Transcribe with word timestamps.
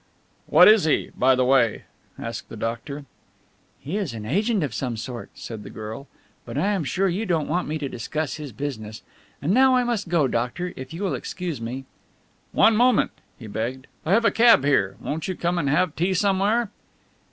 "What 0.47 0.67
is 0.67 0.85
he, 0.85 1.11
by 1.15 1.35
the 1.35 1.45
way?" 1.45 1.83
asked 2.17 2.49
the 2.49 2.57
doctor. 2.57 3.05
"He's 3.79 4.15
an 4.15 4.25
agent 4.25 4.63
of 4.63 4.73
some 4.73 4.97
sort," 4.97 5.29
said 5.35 5.61
the 5.61 5.69
girl, 5.69 6.07
"but 6.43 6.57
I 6.57 6.69
am 6.71 6.83
sure 6.83 7.07
you 7.07 7.23
don't 7.27 7.47
want 7.47 7.67
me 7.67 7.77
to 7.77 7.87
discuss 7.87 8.37
his 8.37 8.51
business. 8.51 9.03
And 9.43 9.53
now 9.53 9.75
I 9.75 9.83
must 9.83 10.09
go, 10.09 10.27
doctor, 10.27 10.73
if 10.75 10.91
you 10.91 11.03
will 11.03 11.13
excuse 11.13 11.61
me." 11.61 11.85
"One 12.51 12.75
moment," 12.75 13.11
he 13.37 13.45
begged. 13.45 13.85
"I 14.03 14.13
have 14.13 14.25
a 14.25 14.31
cab 14.31 14.63
here. 14.65 14.95
Won't 15.01 15.27
you 15.27 15.35
come 15.35 15.59
and 15.59 15.69
have 15.69 15.95
tea 15.95 16.15
somewhere?" 16.15 16.71